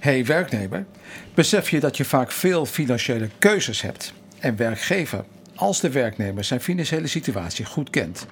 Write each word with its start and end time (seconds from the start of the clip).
Hey 0.00 0.24
werknemer, 0.24 0.86
besef 1.34 1.70
je 1.70 1.80
dat 1.80 1.96
je 1.96 2.04
vaak 2.04 2.32
veel 2.32 2.66
financiële 2.66 3.28
keuzes 3.38 3.82
hebt 3.82 4.12
en 4.38 4.56
werkgever 4.56 5.24
als 5.54 5.80
de 5.80 5.90
werknemer 5.90 6.44
zijn 6.44 6.60
financiële 6.60 7.06
situatie 7.06 7.64
goed 7.64 7.90
kent. 7.90 8.26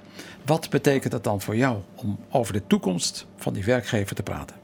Wat 0.45 0.69
betekent 0.69 1.11
dat 1.11 1.23
dan 1.23 1.41
voor 1.41 1.55
jou 1.55 1.77
om 1.95 2.19
over 2.29 2.53
de 2.53 2.67
toekomst 2.67 3.25
van 3.37 3.53
die 3.53 3.63
werkgever 3.63 4.15
te 4.15 4.23
praten? 4.23 4.55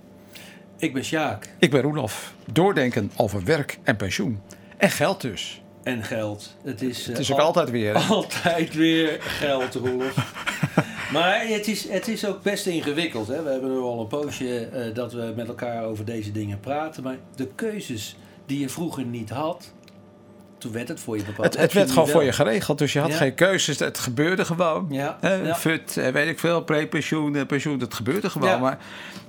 Ik 0.77 0.93
ben 0.93 1.03
Sjaak. 1.03 1.49
Ik 1.59 1.71
ben 1.71 1.81
Roelof. 1.81 2.33
Doordenken 2.51 3.11
over 3.15 3.43
werk 3.43 3.77
en 3.83 3.95
pensioen. 3.95 4.41
En 4.77 4.89
geld 4.89 5.21
dus. 5.21 5.61
En 5.83 6.03
geld. 6.03 6.55
Het 6.63 6.81
is, 6.81 7.05
het 7.05 7.19
is 7.19 7.31
ook 7.31 7.39
altijd 7.39 7.69
weer. 7.69 7.93
Altijd 8.09 8.73
weer 8.73 9.17
geld, 9.21 9.73
Roelof. 9.73 10.15
maar 11.11 11.47
het 11.47 11.67
is, 11.67 11.89
het 11.89 12.07
is 12.07 12.25
ook 12.25 12.41
best 12.41 12.65
ingewikkeld. 12.65 13.27
Hè? 13.27 13.43
We 13.43 13.49
hebben 13.49 13.71
nu 13.71 13.77
al 13.77 13.99
een 13.99 14.07
poosje 14.07 14.69
uh, 14.73 14.95
dat 14.95 15.13
we 15.13 15.33
met 15.35 15.47
elkaar 15.47 15.83
over 15.83 16.05
deze 16.05 16.31
dingen 16.31 16.59
praten. 16.59 17.03
Maar 17.03 17.17
de 17.35 17.47
keuzes 17.55 18.15
die 18.45 18.59
je 18.59 18.69
vroeger 18.69 19.05
niet 19.05 19.29
had, 19.29 19.73
toen 20.65 20.73
werd 20.73 20.87
het 20.87 20.99
voor 20.99 21.17
je 21.17 21.23
bepaald. 21.23 21.53
Het, 21.53 21.61
het 21.61 21.73
werd 21.73 21.91
gewoon 21.91 22.07
voor 22.07 22.23
je 22.23 22.31
geregeld, 22.31 22.77
dus 22.77 22.93
je 22.93 22.99
had 22.99 23.13
geen 23.13 23.33
keuzes. 23.33 23.79
Het 23.79 23.97
gebeurde 23.97 24.45
gewoon. 24.45 24.87
Ja. 24.89 25.17
ja. 25.21 25.55
FUT, 25.55 25.97
eh, 25.97 26.07
weet 26.07 26.27
ik 26.27 26.39
veel, 26.39 26.63
prepensioen, 26.63 27.35
eh, 27.35 27.45
pensioen, 27.45 27.79
het 27.79 27.93
gebeurde 27.93 28.29
gewoon. 28.29 28.49
Ja. 28.49 28.57
Maar 28.57 28.77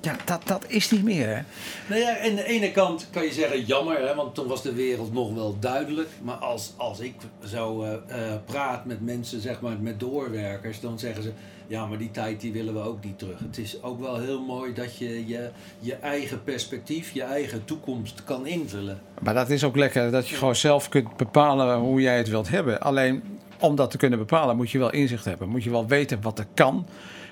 ja, 0.01 0.17
dat, 0.25 0.41
dat 0.45 0.65
is 0.69 0.91
niet 0.91 1.03
meer. 1.03 1.27
Hè? 1.27 1.43
Nou 1.87 2.01
ja, 2.01 2.19
aan 2.19 2.35
de 2.35 2.45
ene 2.45 2.73
kant 2.73 3.09
kan 3.11 3.25
je 3.25 3.33
zeggen 3.33 3.65
jammer, 3.65 3.99
hè, 3.99 4.15
want 4.15 4.35
toen 4.35 4.47
was 4.47 4.63
de 4.63 4.73
wereld 4.73 5.13
nog 5.13 5.35
wel 5.35 5.57
duidelijk. 5.61 6.09
Maar 6.23 6.37
als, 6.37 6.73
als 6.77 7.01
ik 7.01 7.15
zo 7.45 7.83
uh, 7.85 7.91
praat 8.45 8.85
met 8.85 9.05
mensen, 9.05 9.41
zeg 9.41 9.61
maar 9.61 9.77
met 9.81 10.01
doorwerkers, 10.01 10.81
dan 10.81 10.99
zeggen 10.99 11.23
ze 11.23 11.33
ja, 11.67 11.87
maar 11.87 11.99
die 11.99 12.11
tijd 12.11 12.41
die 12.41 12.53
willen 12.53 12.75
we 12.75 12.81
ook 12.81 13.05
niet 13.05 13.19
terug. 13.19 13.39
Het 13.39 13.59
is 13.59 13.83
ook 13.83 14.01
wel 14.01 14.19
heel 14.19 14.41
mooi 14.41 14.75
dat 14.75 14.97
je 14.97 15.27
je, 15.27 15.51
je 15.79 15.95
eigen 15.95 16.45
perspectief, 16.45 17.11
je 17.11 17.23
eigen 17.23 17.65
toekomst 17.65 18.25
kan 18.25 18.47
invullen. 18.47 19.01
Maar 19.21 19.35
dat 19.35 19.51
is 19.51 19.65
ook 19.65 19.77
lekker 19.77 20.11
dat 20.11 20.29
je 20.29 20.37
gewoon 20.37 20.57
zelf 20.57 20.89
kunt 20.89 21.17
bepalen 21.17 21.79
hoe 21.79 22.01
jij 22.01 22.17
het 22.17 22.29
wilt 22.29 22.49
hebben. 22.49 22.81
Alleen 22.81 23.23
om 23.61 23.77
dat 23.77 23.91
te 23.91 23.97
kunnen 23.97 24.19
bepalen 24.19 24.57
moet 24.57 24.71
je 24.71 24.79
wel 24.79 24.93
inzicht 24.93 25.25
hebben. 25.25 25.49
Moet 25.49 25.65
je 25.65 25.71
wel 25.71 25.87
weten 25.87 26.23
wat 26.23 26.39
er 26.39 26.47
kan. 26.55 26.87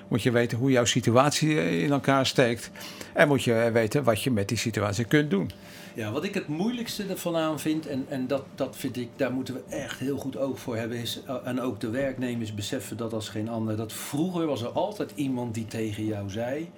Moet 0.07 0.23
je 0.23 0.31
weten 0.31 0.57
hoe 0.57 0.71
jouw 0.71 0.85
situatie 0.85 1.81
in 1.81 1.91
elkaar 1.91 2.25
steekt. 2.25 2.71
En 3.13 3.27
moet 3.27 3.43
je 3.43 3.69
weten 3.73 4.03
wat 4.03 4.21
je 4.21 4.31
met 4.31 4.47
die 4.47 4.57
situatie 4.57 5.05
kunt 5.05 5.29
doen. 5.29 5.51
Ja, 5.95 6.11
wat 6.11 6.23
ik 6.23 6.33
het 6.33 6.47
moeilijkste 6.47 7.05
ervan 7.09 7.35
aan 7.35 7.59
vind, 7.59 7.87
en, 7.87 8.05
en 8.09 8.27
dat, 8.27 8.43
dat 8.55 8.75
vind 8.75 8.97
ik, 8.97 9.09
daar 9.15 9.31
moeten 9.31 9.53
we 9.53 9.61
echt 9.69 9.99
heel 9.99 10.17
goed 10.17 10.37
oog 10.37 10.59
voor 10.59 10.75
hebben, 10.75 10.97
is, 10.97 11.21
eh, 11.27 11.35
en 11.43 11.61
ook 11.61 11.79
de 11.79 11.89
werknemers 11.89 12.53
beseffen 12.53 12.97
dat 12.97 13.13
als 13.13 13.29
geen 13.29 13.49
ander, 13.49 13.77
dat 13.77 13.93
vroeger 13.93 14.45
was 14.45 14.61
er 14.61 14.69
altijd 14.69 15.11
iemand 15.15 15.53
die 15.53 15.65
tegen 15.65 16.05
jou 16.05 16.29
zei, 16.29 16.69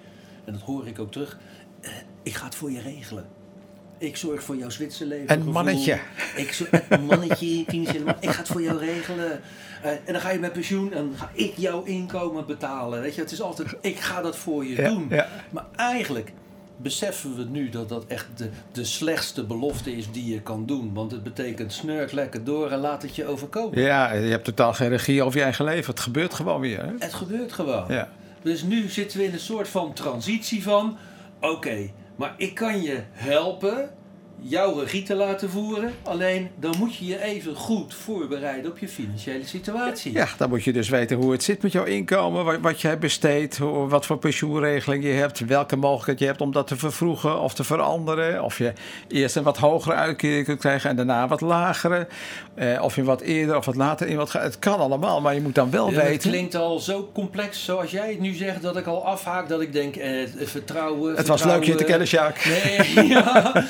en 0.44 0.52
dat 0.52 0.62
hoor 0.62 0.86
ik 0.86 0.98
ook 0.98 1.12
terug, 1.12 1.38
eh, 1.80 1.90
ik 2.22 2.34
ga 2.34 2.44
het 2.44 2.54
voor 2.54 2.70
je 2.70 2.80
regelen. 2.80 3.26
Ik 3.98 4.16
zorg 4.16 4.42
voor 4.42 4.56
jouw 4.56 4.70
Zwitserleven. 4.70 5.40
Een 5.40 5.50
mannetje. 5.50 5.98
Ik, 6.36 6.68
een 6.88 7.04
mannetje, 7.04 7.64
financiële 7.68 8.16
Ik 8.20 8.30
ga 8.30 8.38
het 8.38 8.48
voor 8.48 8.62
jou 8.62 8.78
regelen. 8.78 9.40
Uh, 9.84 9.90
en 9.90 10.12
dan 10.12 10.20
ga 10.20 10.30
je 10.30 10.38
met 10.38 10.52
pensioen 10.52 10.92
en 10.92 11.12
ga 11.16 11.30
ik 11.32 11.52
jouw 11.56 11.82
inkomen 11.82 12.46
betalen. 12.46 13.00
Weet 13.00 13.14
je, 13.14 13.20
het 13.20 13.32
is 13.32 13.40
altijd, 13.40 13.76
ik 13.80 13.98
ga 13.98 14.22
dat 14.22 14.36
voor 14.36 14.64
je 14.64 14.82
doen. 14.82 15.06
Ja. 15.10 15.28
Maar 15.50 15.66
eigenlijk 15.76 16.32
beseffen 16.76 17.36
we 17.36 17.44
nu 17.44 17.68
dat 17.68 17.88
dat 17.88 18.06
echt 18.06 18.26
de, 18.36 18.50
de 18.72 18.84
slechtste 18.84 19.44
belofte 19.44 19.96
is 19.96 20.10
die 20.10 20.32
je 20.32 20.40
kan 20.40 20.66
doen. 20.66 20.94
Want 20.94 21.10
het 21.10 21.22
betekent 21.22 21.72
snurk 21.72 22.12
lekker 22.12 22.44
door 22.44 22.70
en 22.70 22.78
laat 22.78 23.02
het 23.02 23.16
je 23.16 23.26
overkomen. 23.26 23.80
Ja, 23.80 24.12
je 24.12 24.30
hebt 24.30 24.44
totaal 24.44 24.72
geen 24.72 24.88
regie 24.88 25.22
over 25.22 25.38
je 25.38 25.44
eigen 25.44 25.64
leven. 25.64 25.90
Het 25.90 26.00
gebeurt 26.00 26.34
gewoon 26.34 26.60
weer. 26.60 26.82
Hè? 26.82 26.92
Het 26.98 27.14
gebeurt 27.14 27.52
gewoon. 27.52 27.84
Ja. 27.88 28.08
Dus 28.42 28.62
nu 28.62 28.88
zitten 28.88 29.18
we 29.18 29.24
in 29.24 29.32
een 29.32 29.40
soort 29.40 29.68
van 29.68 29.92
transitie 29.92 30.62
van... 30.62 30.96
Oké, 31.40 31.90
maar 32.18 32.34
ik 32.36 32.54
kan 32.54 32.82
je 32.82 33.02
helpen 33.10 33.90
jouw 34.40 34.78
regie 34.78 35.02
te 35.02 35.14
laten 35.14 35.50
voeren. 35.50 35.92
Alleen 36.02 36.50
dan 36.56 36.74
moet 36.78 36.96
je 36.96 37.06
je 37.06 37.22
even 37.22 37.54
goed 37.54 37.94
voorbereiden 37.94 38.70
op 38.70 38.78
je 38.78 38.88
financiële 38.88 39.44
situatie. 39.44 40.12
Ja, 40.12 40.28
dan 40.36 40.48
moet 40.48 40.64
je 40.64 40.72
dus 40.72 40.88
weten 40.88 41.16
hoe 41.16 41.32
het 41.32 41.42
zit 41.42 41.62
met 41.62 41.72
jouw 41.72 41.84
inkomen, 41.84 42.44
wat, 42.44 42.58
wat 42.60 42.80
je 42.80 42.96
besteedt, 42.96 43.58
wat 43.88 44.06
voor 44.06 44.18
pensioenregeling 44.18 45.04
je 45.04 45.10
hebt, 45.10 45.38
welke 45.38 45.76
mogelijkheid 45.76 46.18
je 46.18 46.26
hebt 46.26 46.40
om 46.40 46.52
dat 46.52 46.66
te 46.66 46.76
vervroegen 46.76 47.40
of 47.40 47.54
te 47.54 47.64
veranderen. 47.64 48.44
Of 48.44 48.58
je 48.58 48.72
eerst 49.08 49.36
een 49.36 49.42
wat 49.42 49.56
hogere 49.56 49.94
uitkering 49.94 50.44
kunt 50.44 50.58
krijgen 50.58 50.90
en 50.90 50.96
daarna 50.96 51.28
wat 51.28 51.40
lagere. 51.40 52.06
Eh, 52.54 52.82
of 52.82 52.96
je 52.96 53.04
wat 53.04 53.20
eerder 53.20 53.56
of 53.56 53.64
wat 53.64 53.74
later 53.74 54.06
in 54.06 54.16
wat 54.16 54.30
gaat. 54.30 54.42
Het 54.42 54.58
kan 54.58 54.78
allemaal, 54.78 55.20
maar 55.20 55.34
je 55.34 55.40
moet 55.40 55.54
dan 55.54 55.70
wel 55.70 55.90
weten. 55.90 56.12
Het 56.12 56.22
klinkt 56.22 56.54
al 56.54 56.78
zo 56.78 57.10
complex 57.14 57.64
zoals 57.64 57.90
jij 57.90 58.08
het 58.08 58.20
nu 58.20 58.34
zegt 58.34 58.62
dat 58.62 58.76
ik 58.76 58.86
al 58.86 59.06
afhaak 59.06 59.48
dat 59.48 59.60
ik 59.60 59.72
denk 59.72 59.96
eh, 59.96 60.10
vertrouwen. 60.36 61.16
Het 61.16 61.26
was 61.26 61.44
leuk 61.44 61.64
je 61.64 61.74
te 61.74 61.84
kennen, 61.84 62.06
Jacques. 62.06 62.64
Nee, 62.64 63.06
ja 63.16 63.64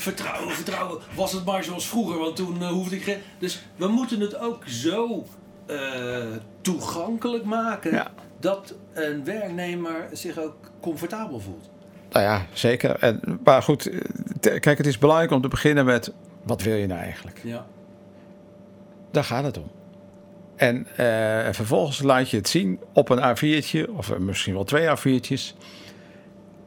vertrouwen, 0.00 0.54
vertrouwen. 0.54 0.98
Was 1.14 1.32
het 1.32 1.44
maar 1.44 1.64
zoals 1.64 1.88
vroeger, 1.88 2.18
want 2.18 2.36
toen 2.36 2.56
uh, 2.60 2.68
hoefde 2.68 2.96
ik 2.96 3.02
geen... 3.02 3.18
Dus 3.38 3.62
we 3.76 3.88
moeten 3.88 4.20
het 4.20 4.38
ook 4.38 4.68
zo 4.68 5.26
uh, 5.66 6.24
toegankelijk 6.60 7.44
maken... 7.44 8.06
dat 8.40 8.74
een 8.92 9.24
werknemer 9.24 10.08
zich 10.12 10.38
ook 10.38 10.56
comfortabel 10.80 11.40
voelt. 11.40 11.70
Nou 12.10 12.24
ja, 12.24 12.46
zeker. 12.52 12.96
En, 12.98 13.40
maar 13.44 13.62
goed, 13.62 13.90
eh, 13.90 14.60
kijk, 14.60 14.78
het 14.78 14.86
is 14.86 14.98
belangrijk 14.98 15.30
om 15.30 15.42
te 15.42 15.48
beginnen 15.48 15.84
met... 15.84 16.12
wat 16.42 16.62
wil 16.62 16.74
je 16.74 16.86
nou 16.86 17.00
eigenlijk? 17.00 17.40
Ja. 17.44 17.66
Daar 19.10 19.24
gaat 19.24 19.44
het 19.44 19.58
om. 19.58 19.70
En 20.56 20.76
uh, 20.76 20.96
vervolgens 21.50 22.02
laat 22.02 22.30
je 22.30 22.36
het 22.36 22.48
zien 22.48 22.80
op 22.92 23.08
een 23.08 23.36
A4'tje, 23.36 23.90
of 23.96 24.18
misschien 24.18 24.54
wel 24.54 24.64
twee 24.64 24.86
A4'tjes. 24.86 25.56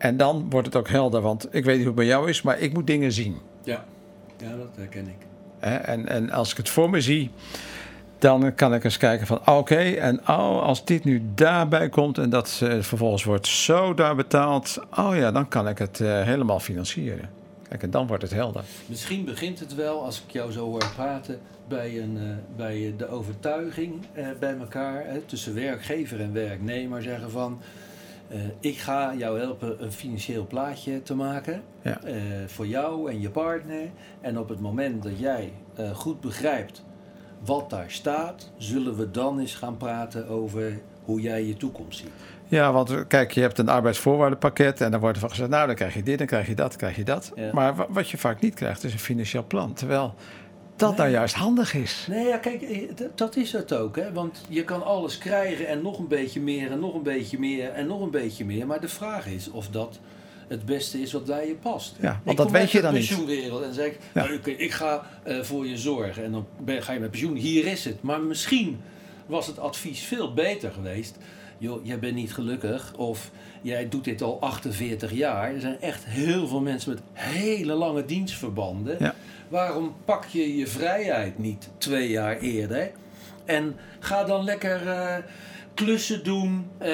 En 0.04 0.18
dan 0.18 0.50
wordt 0.50 0.68
het 0.68 0.76
ook 0.76 0.90
helder, 0.90 1.22
want 1.22 1.48
ik 1.52 1.66
weet 1.66 1.78
niet 1.78 1.86
hoe 1.86 1.86
het 1.86 1.96
bij 1.96 2.06
jou 2.06 2.30
is, 2.30 2.42
maar 2.42 2.60
ik 2.60 2.74
moet 2.74 2.88
dingen 2.88 3.12
zien. 3.12 3.38
Ja, 3.64 3.86
ja 4.38 4.58
dat 4.58 4.68
herken 4.76 5.08
ik. 5.08 5.26
En, 5.60 6.08
en 6.08 6.30
als 6.30 6.52
ik 6.52 6.58
het 6.58 6.70
voor 6.70 6.90
me 6.90 7.02
zie, 7.02 7.32
dan 8.20 8.56
kan 8.56 8.74
ik 8.74 8.84
eens 8.84 8.98
kijken 8.98 9.28
van 9.28 9.48
oké, 9.48 9.76
en 9.76 10.20
oh, 10.20 10.62
als 10.62 10.86
dit 10.86 11.04
nu 11.04 11.22
daarbij 11.36 11.90
komt 11.90 12.18
en 12.18 12.30
dat 12.30 12.60
uh, 12.64 12.82
vervolgens 12.82 13.24
wordt 13.24 13.48
zo 13.48 13.94
daar 13.94 14.16
betaald, 14.16 14.80
oh 14.98 15.16
ja, 15.16 15.32
dan 15.32 15.48
kan 15.48 15.68
ik 15.68 15.78
het 15.78 16.00
uh, 16.00 16.22
helemaal 16.22 16.60
financieren. 16.60 17.30
Kijk, 17.70 17.84
en 17.84 17.92
dan 17.92 18.08
wordt 18.08 18.24
het 18.24 18.34
helder. 18.34 18.64
Misschien 18.86 19.26
begint 19.26 19.60
het 19.60 19.76
wel, 19.76 20.04
als 20.04 20.24
ik 20.28 20.32
jou 20.32 20.52
zo 20.52 20.66
hoor 20.66 20.92
praten, 20.96 21.40
bij, 21.68 22.02
een, 22.02 22.18
uh, 22.18 22.24
bij 22.56 22.94
de 22.98 23.08
overtuiging 23.08 23.94
bij 24.40 24.58
elkaar, 24.60 25.06
tussen 25.26 25.56
werkgever 25.56 26.20
en 26.20 26.34
werknemer, 26.34 27.02
zeggen 27.02 27.32
van 27.32 27.60
uh, 28.34 28.40
ik 28.60 28.78
ga 28.78 29.14
jou 29.18 29.40
helpen 29.40 29.84
een 29.84 29.92
financieel 29.92 30.48
plaatje 30.48 31.04
te 31.04 31.16
maken 31.16 31.62
ja. 31.82 32.00
uh, 32.06 32.14
voor 32.48 32.68
jou 32.68 33.12
en 33.12 33.22
je 33.22 33.30
partner. 33.30 33.90
En 34.22 34.40
op 34.40 34.50
het 34.50 34.60
moment 34.60 35.04
dat 35.04 35.20
jij 35.20 35.54
uh, 35.80 35.90
goed 35.92 36.22
begrijpt 36.22 36.84
wat 37.46 37.70
daar 37.70 37.92
staat, 37.92 38.52
zullen 38.58 38.96
we 38.96 39.12
dan 39.12 39.40
eens 39.40 39.56
gaan 39.56 39.78
praten 39.78 40.28
over 40.28 40.82
hoe 41.04 41.22
jij 41.22 41.46
je 41.46 41.58
toekomst 41.58 42.00
ziet. 42.00 42.10
Ja, 42.48 42.72
want 42.72 43.08
kijk, 43.08 43.32
je 43.32 43.42
hebt 43.42 43.58
een 43.58 43.70
arbeidsvoorwaardenpakket 43.70 44.82
en 44.82 44.92
dan 44.92 45.00
wordt 45.00 45.16
er 45.16 45.22
van 45.22 45.30
gezegd, 45.30 45.50
nou 45.50 45.68
dan 45.68 45.76
krijg 45.76 45.94
je 45.94 46.04
dit, 46.04 46.18
dan 46.18 46.28
krijg 46.28 46.48
je 46.48 46.56
dat, 46.56 46.70
dan 46.70 46.78
krijg 46.78 46.96
je 46.96 47.04
dat. 47.04 47.32
Ja. 47.36 47.50
Maar 47.54 47.86
wat 47.90 48.10
je 48.10 48.18
vaak 48.18 48.42
niet 48.42 48.54
krijgt 48.54 48.84
is 48.84 48.94
een 48.94 49.00
financieel 49.00 49.46
plan. 49.48 49.74
Terwijl 49.74 50.16
dat 50.76 50.90
nee. 50.90 50.98
nou 51.00 51.12
juist 51.12 51.36
handig 51.36 51.74
is. 51.74 52.06
Nee, 52.10 52.28
ja, 52.28 52.38
kijk, 52.38 52.62
eh, 52.62 52.90
dat 53.16 53.36
is 53.36 53.52
het 53.52 53.74
ook. 53.74 53.96
Hè? 53.96 54.14
Want 54.14 54.42
je 54.50 54.64
kan 54.64 54.84
alles 54.84 55.18
krijgen 55.18 55.68
en 55.68 55.82
nog 55.82 56.00
een 56.00 56.08
beetje 56.08 56.42
meer 56.42 56.72
en 56.72 56.80
nog 56.80 56.94
een 56.94 57.04
beetje 57.04 57.40
meer 57.40 57.70
en 57.70 57.88
nog 57.88 58.02
een 58.02 58.12
beetje 58.12 58.46
meer. 58.46 58.68
Maar 58.68 58.82
de 58.82 58.88
vraag 58.88 59.28
is 59.28 59.52
of 59.52 59.68
dat 59.68 60.00
het 60.48 60.66
beste 60.66 61.02
is 61.02 61.12
wat 61.12 61.26
bij 61.26 61.48
je 61.48 61.56
past. 61.56 61.96
Ja, 62.00 62.22
want 62.24 62.38
dat 62.38 62.52
weet 62.52 62.72
je 62.72 62.82
dan 62.82 62.94
niet. 62.94 63.04
Ik 63.04 63.16
kom 63.16 63.26
pensioenwereld 63.26 63.64
en 63.64 63.74
zeg 63.74 63.86
ik, 63.86 64.00
ja. 64.14 64.26
nou, 64.26 64.40
ik 64.58 64.72
ga 64.72 65.06
uh, 65.28 65.42
voor 65.42 65.68
je 65.68 65.78
zorgen. 65.78 66.24
En 66.24 66.32
dan 66.32 66.46
ben, 66.60 66.84
ga 66.84 66.94
je 66.94 67.00
met 67.00 67.12
pensioen, 67.12 67.36
hier 67.36 67.66
is 67.66 67.86
het. 67.86 68.02
Maar 68.02 68.22
misschien 68.22 68.82
was 69.26 69.48
het 69.48 69.60
advies 69.60 70.04
veel 70.04 70.34
beter 70.34 70.72
geweest. 70.72 71.18
Joh, 71.58 71.86
jij 71.86 72.00
bent 72.00 72.16
niet 72.16 72.34
gelukkig 72.34 72.94
of 72.98 73.32
jij 73.62 73.90
doet 73.90 74.04
dit 74.04 74.22
al 74.22 74.42
48 74.42 75.14
jaar. 75.14 75.54
Er 75.54 75.62
zijn 75.62 75.82
echt 75.82 76.06
heel 76.06 76.48
veel 76.48 76.62
mensen 76.62 76.94
met 76.94 77.02
hele 77.12 77.74
lange 77.74 78.06
dienstverbanden. 78.06 78.96
Ja 79.00 79.16
waarom 79.54 79.96
pak 80.06 80.26
je 80.26 80.58
je 80.58 80.68
vrijheid 80.68 81.38
niet 81.40 81.70
twee 81.78 82.10
jaar 82.10 82.38
eerder? 82.38 82.92
En 83.46 83.76
ga 84.00 84.24
dan 84.24 84.44
lekker 84.44 84.88
uh, 84.88 85.16
klussen 85.74 86.24
doen, 86.24 86.72
uh, 86.82 86.90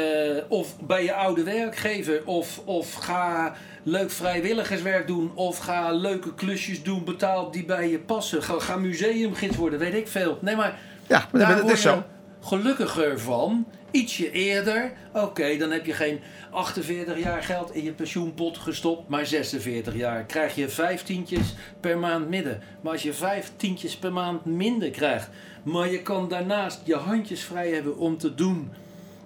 of 0.47 0.79
bij 0.79 1.03
je 1.03 1.13
oude 1.13 1.43
werkgever, 1.43 2.21
of, 2.25 2.61
of 2.65 2.93
ga 2.93 3.53
leuk 3.83 4.11
vrijwilligerswerk 4.11 5.07
doen, 5.07 5.31
of 5.35 5.57
ga 5.57 5.91
leuke 5.91 6.33
klusjes 6.33 6.83
doen, 6.83 7.03
betaald 7.03 7.53
die 7.53 7.65
bij 7.65 7.89
je 7.89 7.99
passen. 7.99 8.43
Ga, 8.43 8.59
ga 8.59 8.75
museumgids 8.75 9.55
worden, 9.55 9.79
weet 9.79 9.93
ik 9.93 10.07
veel. 10.07 10.37
Nee, 10.41 10.55
maar, 10.55 10.79
ja, 11.07 11.27
maar 11.31 11.55
dat 11.55 11.71
is 11.71 11.81
zo. 11.81 12.03
Gelukkiger 12.41 13.19
van, 13.19 13.65
ietsje 13.91 14.31
eerder. 14.31 14.91
Oké, 15.13 15.57
dan 15.57 15.71
heb 15.71 15.85
je 15.85 15.93
geen 15.93 16.19
48 16.51 17.19
jaar 17.19 17.43
geld 17.43 17.75
in 17.75 17.83
je 17.83 17.91
pensioenpot 17.91 18.57
gestopt, 18.57 19.09
maar 19.09 19.25
46 19.25 19.95
jaar 19.95 20.23
krijg 20.23 20.55
je 20.55 20.69
vijftientjes 20.69 21.53
per 21.79 21.97
maand 21.97 22.29
midden. 22.29 22.61
Maar 22.81 22.91
als 22.91 23.03
je 23.03 23.13
vijftientjes 23.13 23.97
per 23.97 24.13
maand 24.13 24.45
minder 24.45 24.89
krijgt, 24.89 25.29
maar 25.63 25.91
je 25.91 26.01
kan 26.01 26.27
daarnaast 26.29 26.81
je 26.83 26.95
handjes 26.95 27.43
vrij 27.43 27.69
hebben 27.69 27.97
om 27.97 28.17
te 28.17 28.35
doen 28.35 28.71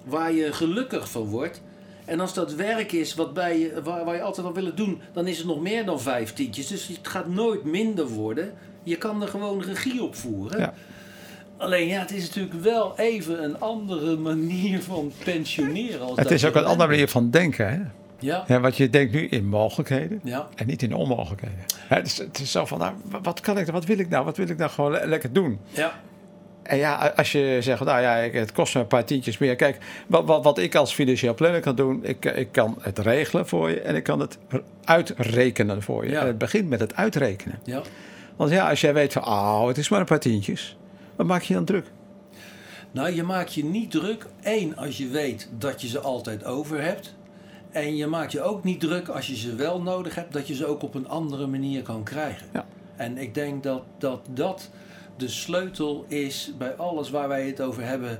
waar 0.03 0.33
je 0.33 0.53
gelukkig 0.53 1.09
van 1.09 1.23
wordt, 1.23 1.61
En 2.05 2.19
als 2.19 2.33
dat 2.33 2.53
werk 2.53 2.91
is 2.91 3.15
wat 3.15 3.33
bij 3.33 3.59
je, 3.59 3.81
waar, 3.83 4.05
waar 4.05 4.15
je 4.15 4.21
altijd 4.21 4.47
al 4.47 4.53
willen 4.53 4.75
doen, 4.75 5.01
dan 5.13 5.27
is 5.27 5.37
het 5.37 5.47
nog 5.47 5.61
meer 5.61 5.85
dan 5.85 6.01
vijf 6.01 6.33
tientjes. 6.33 6.67
Dus 6.67 6.87
het 6.87 7.07
gaat 7.07 7.27
nooit 7.27 7.63
minder 7.63 8.07
worden. 8.07 8.53
Je 8.83 8.97
kan 8.97 9.21
er 9.21 9.27
gewoon 9.27 9.61
regie 9.61 10.03
op 10.03 10.15
voeren. 10.15 10.59
Ja. 10.59 10.73
Alleen 11.57 11.87
ja, 11.87 11.99
het 11.99 12.11
is 12.11 12.27
natuurlijk 12.27 12.63
wel 12.63 12.93
even 12.97 13.43
een 13.43 13.59
andere 13.59 14.17
manier 14.17 14.81
van 14.81 15.11
pensioneren. 15.23 16.01
Als 16.01 16.19
het 16.19 16.31
is 16.31 16.45
ook 16.45 16.55
een 16.55 16.65
andere 16.65 16.89
manier 16.89 17.07
van 17.07 17.29
denken. 17.29 17.69
Hè? 17.69 17.79
Ja. 18.19 18.43
ja. 18.47 18.59
Want 18.59 18.77
je 18.77 18.89
denkt 18.89 19.13
nu 19.13 19.27
in 19.27 19.47
mogelijkheden 19.47 20.19
ja. 20.23 20.47
en 20.55 20.67
niet 20.67 20.81
in 20.81 20.95
onmogelijkheden. 20.95 21.59
Het 21.87 22.05
is, 22.05 22.17
het 22.17 22.39
is 22.39 22.51
zo 22.51 22.65
van, 22.65 22.79
nou, 22.79 22.93
wat 23.21 23.39
kan 23.39 23.57
ik, 23.57 23.67
wat 23.67 23.85
wil 23.85 23.99
ik 23.99 24.09
nou, 24.09 24.25
wat 24.25 24.37
wil 24.37 24.47
ik 24.47 24.57
nou 24.57 24.71
gewoon 24.71 24.91
lekker 24.91 25.33
doen? 25.33 25.59
Ja. 25.69 25.93
En 26.63 26.77
ja, 26.77 27.13
als 27.15 27.31
je 27.31 27.57
zegt, 27.59 27.83
nou 27.83 28.01
ja, 28.01 28.15
het 28.39 28.51
kost 28.51 28.75
me 28.75 28.81
een 28.81 28.87
paar 28.87 29.05
tientjes 29.05 29.37
meer. 29.37 29.55
Kijk, 29.55 29.77
wat, 30.07 30.25
wat, 30.25 30.43
wat 30.43 30.57
ik 30.57 30.75
als 30.75 30.93
financieel 30.93 31.33
planner 31.33 31.59
kan 31.59 31.75
doen, 31.75 31.99
ik, 32.03 32.25
ik 32.25 32.51
kan 32.51 32.77
het 32.81 32.99
regelen 32.99 33.47
voor 33.47 33.69
je 33.69 33.81
en 33.81 33.95
ik 33.95 34.03
kan 34.03 34.19
het 34.19 34.37
uitrekenen 34.83 35.81
voor 35.81 36.05
je. 36.05 36.11
Ja. 36.11 36.21
En 36.21 36.27
het 36.27 36.37
begint 36.37 36.69
met 36.69 36.79
het 36.79 36.95
uitrekenen. 36.95 37.59
Ja. 37.63 37.81
Want 38.35 38.51
ja, 38.51 38.69
als 38.69 38.81
jij 38.81 38.93
weet 38.93 39.13
van, 39.13 39.25
oh, 39.25 39.67
het 39.67 39.77
is 39.77 39.89
maar 39.89 39.99
een 39.99 40.05
paar 40.05 40.19
tientjes, 40.19 40.77
maak 41.25 41.41
je 41.41 41.53
dan 41.53 41.65
druk? 41.65 41.91
Nou, 42.91 43.11
je 43.11 43.23
maakt 43.23 43.53
je 43.53 43.65
niet 43.65 43.91
druk. 43.91 44.25
Eén, 44.41 44.77
als 44.77 44.97
je 44.97 45.07
weet 45.07 45.49
dat 45.57 45.81
je 45.81 45.87
ze 45.87 45.99
altijd 45.99 46.43
over 46.43 46.81
hebt. 46.81 47.15
En 47.71 47.95
je 47.95 48.07
maakt 48.07 48.31
je 48.31 48.41
ook 48.41 48.63
niet 48.63 48.79
druk 48.79 49.07
als 49.07 49.27
je 49.27 49.35
ze 49.35 49.55
wel 49.55 49.81
nodig 49.81 50.15
hebt, 50.15 50.33
dat 50.33 50.47
je 50.47 50.55
ze 50.55 50.65
ook 50.65 50.83
op 50.83 50.95
een 50.95 51.07
andere 51.07 51.47
manier 51.47 51.81
kan 51.81 52.03
krijgen. 52.03 52.47
Ja. 52.53 52.65
En 52.95 53.17
ik 53.17 53.33
denk 53.33 53.63
dat, 53.63 53.83
dat 53.97 54.27
dat 54.29 54.69
de 55.17 55.27
sleutel 55.27 56.05
is 56.07 56.53
bij 56.57 56.75
alles 56.75 57.09
waar 57.09 57.27
wij 57.27 57.47
het 57.47 57.61
over 57.61 57.83
hebben. 57.83 58.19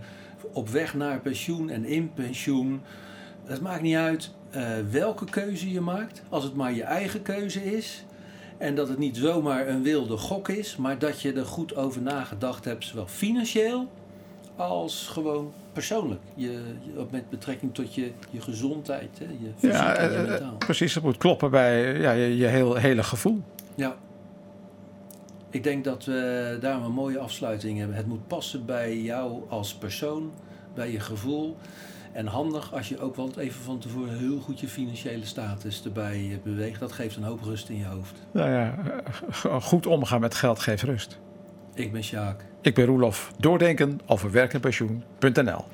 Op 0.54 0.70
weg 0.70 0.94
naar 0.94 1.20
pensioen 1.20 1.70
en 1.70 1.86
in 1.86 2.14
pensioen. 2.14 2.82
Het 3.46 3.62
maakt 3.62 3.82
niet 3.82 3.96
uit 3.96 4.32
uh, 4.56 4.68
welke 4.92 5.26
keuze 5.26 5.72
je 5.72 5.82
maakt, 5.82 6.24
als 6.30 6.44
het 6.44 6.56
maar 6.56 6.74
je 6.74 6.84
eigen 6.84 7.22
keuze 7.22 7.66
is. 7.76 8.06
En 8.58 8.76
dat 8.76 8.88
het 8.88 8.98
niet 8.98 9.18
zomaar 9.18 9.68
een 9.68 9.84
wilde 9.84 10.18
gok 10.18 10.50
is, 10.50 10.76
maar 10.76 11.00
dat 11.00 11.22
je 11.22 11.34
er 11.34 11.46
goed 11.46 11.76
over 11.76 12.02
nagedacht 12.02 12.66
hebt, 12.66 12.86
zowel 12.86 13.08
financieel 13.08 13.88
als 14.56 15.08
gewoon 15.12 15.54
persoonlijk. 15.74 16.22
Je, 16.36 16.52
je, 16.82 17.06
met 17.10 17.30
betrekking 17.30 17.74
tot 17.74 17.96
je, 17.96 18.12
je 18.30 18.42
gezondheid, 18.42 19.20
hè, 19.20 19.26
je 19.26 19.52
fysiek 19.58 19.76
ja, 19.76 19.96
en 19.96 20.12
je 20.12 20.18
uh, 20.18 20.30
mentaal. 20.30 20.56
precies. 20.58 20.94
Dat 20.94 21.04
moet 21.04 21.18
kloppen 21.18 21.52
bij 21.52 22.00
ja, 22.00 22.12
je, 22.12 22.38
je 22.38 22.46
heel, 22.46 22.76
hele 22.76 23.04
gevoel. 23.04 23.42
Ja. 23.76 23.96
Ik 25.50 25.64
denk 25.64 25.84
dat 25.84 26.06
we 26.06 26.58
daar 26.62 26.82
een 26.82 26.92
mooie 26.92 27.18
afsluiting 27.20 27.78
hebben. 27.78 27.96
Het 27.96 28.08
moet 28.08 28.28
passen 28.28 28.66
bij 28.66 29.02
jou 29.02 29.42
als 29.50 29.74
persoon, 29.74 30.32
bij 30.74 30.92
je 30.92 31.00
gevoel. 31.00 31.58
En 32.14 32.28
handig 32.28 32.74
als 32.74 32.90
je 32.90 33.00
ook 33.00 33.16
wel 33.16 33.32
even 33.38 33.62
van 33.62 33.80
tevoren 33.80 34.18
heel 34.18 34.40
goed 34.40 34.60
je 34.60 34.68
financiële 34.68 35.26
status 35.26 35.84
erbij 35.84 36.40
beweegt. 36.44 36.80
Dat 36.80 36.92
geeft 36.92 37.16
een 37.16 37.24
hoop 37.24 37.44
rust 37.44 37.70
in 37.70 37.78
je 37.78 37.86
hoofd. 37.86 38.20
Nou 38.32 38.50
ja, 38.50 38.76
goed 39.60 39.86
omgaan 39.86 40.20
met 40.20 40.36
geld 40.36 40.60
geeft 40.60 40.84
rust. 40.84 41.20
Ik 41.74 41.92
ben 41.92 42.04
Sjaak. 42.04 42.46
Ik 42.62 42.74
ben 42.74 42.86
Roelof. 42.86 43.32
Doordenken 43.40 44.00
over 44.06 44.32
werk 44.32 44.54
en 44.54 44.60
pensioen.nl 44.60 45.66